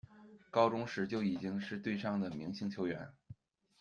[0.49, 3.13] 高中时就已经是队上的明星球员。